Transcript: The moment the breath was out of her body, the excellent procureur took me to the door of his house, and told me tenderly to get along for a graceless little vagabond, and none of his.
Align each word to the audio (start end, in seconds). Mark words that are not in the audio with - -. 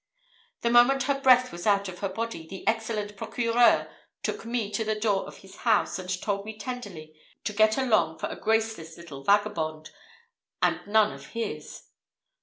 The 0.61 0.71
moment 0.71 1.05
the 1.05 1.13
breath 1.13 1.51
was 1.51 1.67
out 1.67 1.87
of 1.87 1.99
her 1.99 2.09
body, 2.09 2.47
the 2.47 2.67
excellent 2.67 3.15
procureur 3.15 3.87
took 4.23 4.43
me 4.47 4.71
to 4.71 4.83
the 4.83 4.99
door 4.99 5.27
of 5.27 5.37
his 5.37 5.57
house, 5.57 5.99
and 5.99 6.09
told 6.23 6.43
me 6.43 6.57
tenderly 6.57 7.13
to 7.43 7.53
get 7.53 7.77
along 7.77 8.17
for 8.17 8.25
a 8.25 8.35
graceless 8.35 8.97
little 8.97 9.23
vagabond, 9.23 9.91
and 10.59 10.81
none 10.87 11.13
of 11.13 11.27
his. 11.33 11.83